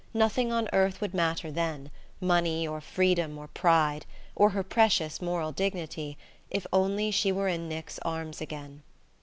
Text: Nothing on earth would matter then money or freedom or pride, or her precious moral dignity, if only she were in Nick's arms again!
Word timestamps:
Nothing 0.15 0.51
on 0.51 0.67
earth 0.73 0.99
would 0.99 1.13
matter 1.13 1.51
then 1.51 1.91
money 2.19 2.67
or 2.67 2.81
freedom 2.81 3.37
or 3.37 3.47
pride, 3.47 4.07
or 4.35 4.49
her 4.49 4.63
precious 4.63 5.21
moral 5.21 5.51
dignity, 5.51 6.17
if 6.49 6.65
only 6.73 7.11
she 7.11 7.31
were 7.31 7.47
in 7.47 7.69
Nick's 7.69 7.99
arms 7.99 8.41
again! 8.41 8.81